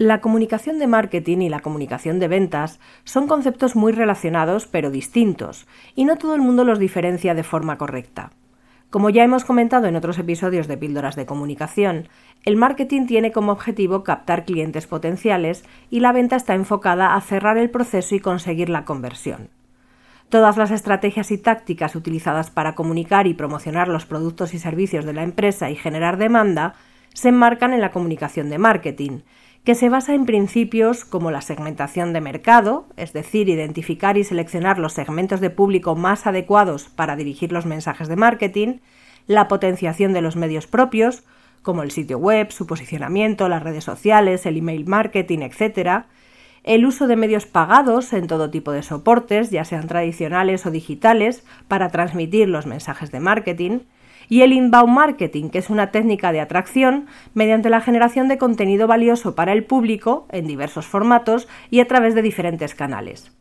[0.00, 5.68] La comunicación de marketing y la comunicación de ventas son conceptos muy relacionados pero distintos,
[5.94, 8.32] y no todo el mundo los diferencia de forma correcta.
[8.88, 12.08] Como ya hemos comentado en otros episodios de Píldoras de Comunicación,
[12.46, 17.58] el marketing tiene como objetivo captar clientes potenciales y la venta está enfocada a cerrar
[17.58, 19.50] el proceso y conseguir la conversión.
[20.30, 25.12] Todas las estrategias y tácticas utilizadas para comunicar y promocionar los productos y servicios de
[25.12, 26.72] la empresa y generar demanda
[27.12, 29.20] se enmarcan en la comunicación de marketing,
[29.64, 34.78] que se basa en principios como la segmentación de mercado, es decir, identificar y seleccionar
[34.78, 38.78] los segmentos de público más adecuados para dirigir los mensajes de marketing,
[39.26, 41.24] la potenciación de los medios propios,
[41.62, 46.04] como el sitio web, su posicionamiento, las redes sociales, el email marketing, etc.,
[46.62, 51.44] el uso de medios pagados en todo tipo de soportes, ya sean tradicionales o digitales,
[51.68, 53.80] para transmitir los mensajes de marketing,
[54.28, 58.86] y el inbound marketing, que es una técnica de atracción mediante la generación de contenido
[58.86, 63.32] valioso para el público en diversos formatos y a través de diferentes canales.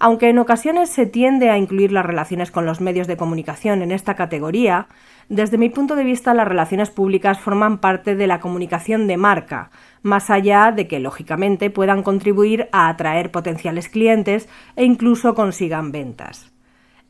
[0.00, 3.90] Aunque en ocasiones se tiende a incluir las relaciones con los medios de comunicación en
[3.90, 4.86] esta categoría,
[5.28, 9.70] desde mi punto de vista las relaciones públicas forman parte de la comunicación de marca,
[10.02, 16.52] más allá de que lógicamente puedan contribuir a atraer potenciales clientes e incluso consigan ventas.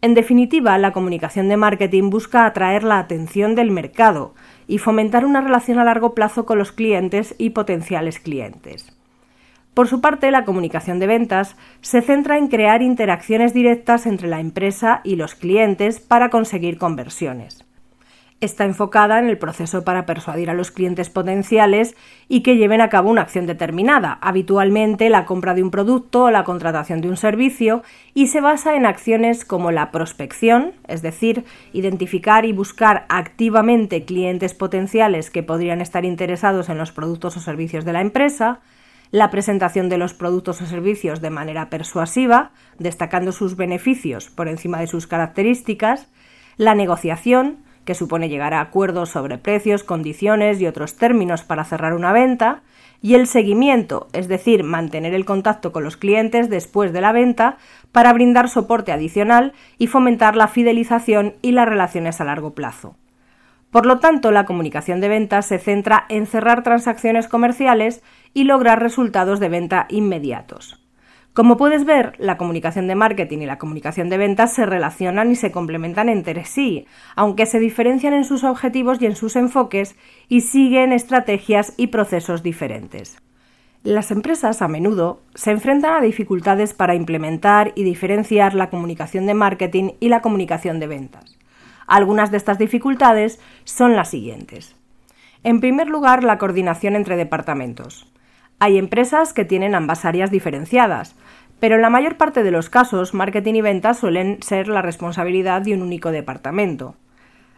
[0.00, 4.34] En definitiva, la comunicación de marketing busca atraer la atención del mercado
[4.68, 8.96] y fomentar una relación a largo plazo con los clientes y potenciales clientes.
[9.74, 14.40] Por su parte, la comunicación de ventas se centra en crear interacciones directas entre la
[14.40, 17.67] empresa y los clientes para conseguir conversiones
[18.40, 21.96] está enfocada en el proceso para persuadir a los clientes potenciales
[22.28, 26.30] y que lleven a cabo una acción determinada, habitualmente la compra de un producto o
[26.30, 27.82] la contratación de un servicio,
[28.14, 34.54] y se basa en acciones como la prospección, es decir, identificar y buscar activamente clientes
[34.54, 38.60] potenciales que podrían estar interesados en los productos o servicios de la empresa,
[39.10, 44.80] la presentación de los productos o servicios de manera persuasiva, destacando sus beneficios por encima
[44.80, 46.08] de sus características,
[46.56, 51.94] la negociación, que supone llegar a acuerdos sobre precios, condiciones y otros términos para cerrar
[51.94, 52.60] una venta,
[53.00, 57.56] y el seguimiento, es decir, mantener el contacto con los clientes después de la venta
[57.90, 62.94] para brindar soporte adicional y fomentar la fidelización y las relaciones a largo plazo.
[63.70, 68.02] Por lo tanto, la comunicación de ventas se centra en cerrar transacciones comerciales
[68.34, 70.78] y lograr resultados de venta inmediatos.
[71.38, 75.36] Como puedes ver, la comunicación de marketing y la comunicación de ventas se relacionan y
[75.36, 79.94] se complementan entre sí, aunque se diferencian en sus objetivos y en sus enfoques
[80.28, 83.22] y siguen estrategias y procesos diferentes.
[83.84, 89.34] Las empresas a menudo se enfrentan a dificultades para implementar y diferenciar la comunicación de
[89.34, 91.38] marketing y la comunicación de ventas.
[91.86, 94.74] Algunas de estas dificultades son las siguientes.
[95.44, 98.12] En primer lugar, la coordinación entre departamentos.
[98.60, 101.14] Hay empresas que tienen ambas áreas diferenciadas,
[101.60, 105.62] pero en la mayor parte de los casos, marketing y ventas suelen ser la responsabilidad
[105.62, 106.96] de un único departamento.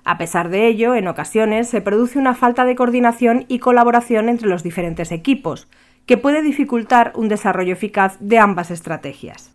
[0.05, 4.49] A pesar de ello, en ocasiones se produce una falta de coordinación y colaboración entre
[4.49, 5.69] los diferentes equipos,
[6.07, 9.55] que puede dificultar un desarrollo eficaz de ambas estrategias.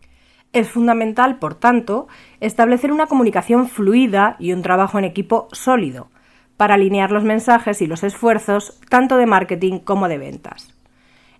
[0.52, 2.06] Es fundamental, por tanto,
[2.40, 6.08] establecer una comunicación fluida y un trabajo en equipo sólido,
[6.56, 10.72] para alinear los mensajes y los esfuerzos tanto de marketing como de ventas.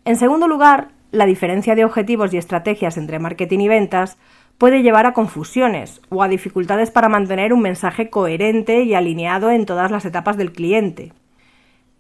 [0.05, 4.19] En segundo lugar, la diferencia de objetivos y estrategias entre marketing y ventas
[4.59, 9.65] puede llevar a confusiones o a dificultades para mantener un mensaje coherente y alineado en
[9.65, 11.13] todas las etapas del cliente.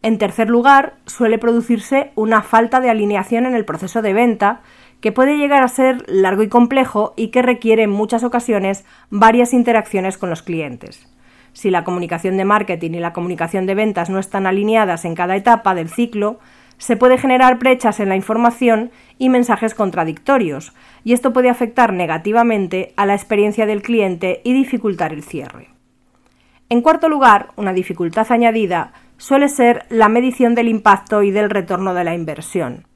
[0.03, 4.61] En tercer lugar, suele producirse una falta de alineación en el proceso de venta
[5.00, 9.55] que puede llegar a ser largo y complejo y que requiere en muchas ocasiones varias
[9.55, 11.08] interacciones con los clientes.
[11.55, 15.37] Si la comunicación de marketing y la comunicación de ventas no están alineadas en cada
[15.37, 16.38] etapa del ciclo,
[16.78, 20.75] se puede generar brechas en la información y mensajes contradictorios,
[21.05, 25.70] y esto puede afectar negativamente a la experiencia del cliente y dificultar el cierre.
[26.69, 31.94] En cuarto lugar, una dificultad añadida suele ser la medición del impacto y del retorno
[31.94, 32.87] de la inversión.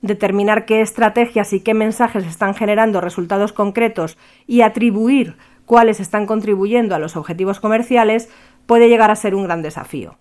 [0.00, 4.16] Determinar qué estrategias y qué mensajes están generando resultados concretos
[4.46, 8.30] y atribuir cuáles están contribuyendo a los objetivos comerciales
[8.66, 10.16] puede llegar a ser un gran desafío.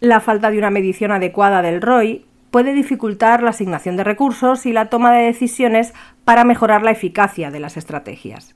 [0.00, 4.72] La falta de una medición adecuada del ROI puede dificultar la asignación de recursos y
[4.72, 8.54] la toma de decisiones para mejorar la eficacia de las estrategias.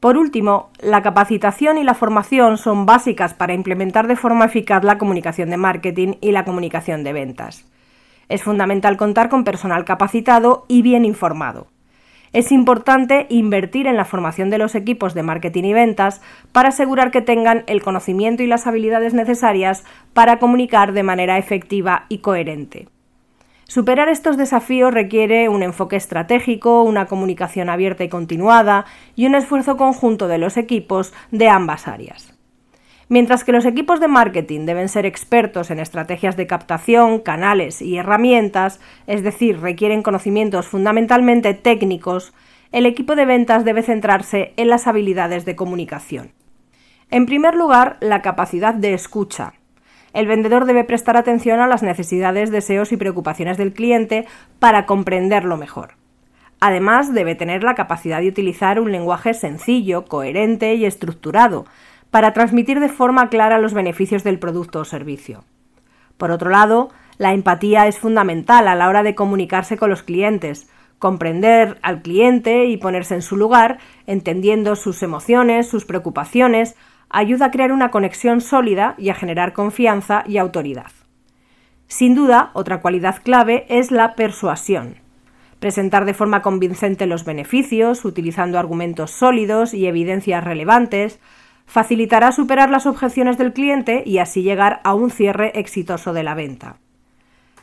[0.00, 4.98] Por último, la capacitación y la formación son básicas para implementar de forma eficaz la
[4.98, 7.64] comunicación de marketing y la comunicación de ventas.
[8.28, 11.68] Es fundamental contar con personal capacitado y bien informado.
[12.32, 17.10] Es importante invertir en la formación de los equipos de marketing y ventas para asegurar
[17.10, 22.88] que tengan el conocimiento y las habilidades necesarias para comunicar de manera efectiva y coherente.
[23.72, 28.84] Superar estos desafíos requiere un enfoque estratégico, una comunicación abierta y continuada
[29.16, 32.38] y un esfuerzo conjunto de los equipos de ambas áreas.
[33.08, 37.96] Mientras que los equipos de marketing deben ser expertos en estrategias de captación, canales y
[37.96, 42.34] herramientas, es decir, requieren conocimientos fundamentalmente técnicos,
[42.72, 46.32] el equipo de ventas debe centrarse en las habilidades de comunicación.
[47.10, 49.54] En primer lugar, la capacidad de escucha.
[50.12, 54.26] El vendedor debe prestar atención a las necesidades, deseos y preocupaciones del cliente
[54.58, 55.94] para comprenderlo mejor.
[56.60, 61.66] Además, debe tener la capacidad de utilizar un lenguaje sencillo, coherente y estructurado,
[62.10, 65.44] para transmitir de forma clara los beneficios del producto o servicio.
[66.18, 70.68] Por otro lado, la empatía es fundamental a la hora de comunicarse con los clientes,
[70.98, 76.76] comprender al cliente y ponerse en su lugar, entendiendo sus emociones, sus preocupaciones,
[77.12, 80.90] ayuda a crear una conexión sólida y a generar confianza y autoridad.
[81.86, 84.96] Sin duda, otra cualidad clave es la persuasión.
[85.60, 91.20] Presentar de forma convincente los beneficios, utilizando argumentos sólidos y evidencias relevantes,
[91.66, 96.34] facilitará superar las objeciones del cliente y así llegar a un cierre exitoso de la
[96.34, 96.78] venta.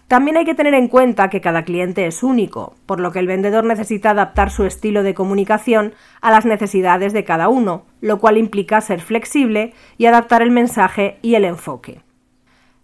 [0.09, 3.27] También hay que tener en cuenta que cada cliente es único, por lo que el
[3.27, 8.39] vendedor necesita adaptar su estilo de comunicación a las necesidades de cada uno, lo cual
[8.39, 12.01] implica ser flexible y adaptar el mensaje y el enfoque.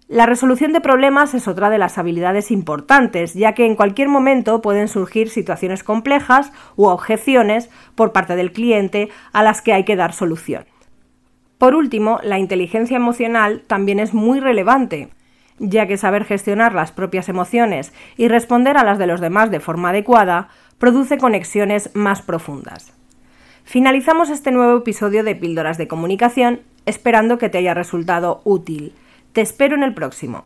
[0.07, 4.61] La resolución de problemas es otra de las habilidades importantes, ya que en cualquier momento
[4.61, 9.95] pueden surgir situaciones complejas u objeciones por parte del cliente a las que hay que
[9.95, 10.65] dar solución.
[11.57, 15.09] Por último, la inteligencia emocional también es muy relevante,
[15.59, 19.59] ya que saber gestionar las propias emociones y responder a las de los demás de
[19.59, 22.93] forma adecuada produce conexiones más profundas.
[23.63, 28.93] Finalizamos este nuevo episodio de Píldoras de Comunicación esperando que te haya resultado útil.
[29.33, 30.45] Te espero en el próximo.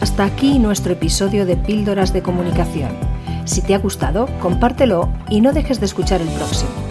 [0.00, 2.90] Hasta aquí nuestro episodio de Píldoras de Comunicación.
[3.44, 6.85] Si te ha gustado, compártelo y no dejes de escuchar el próximo.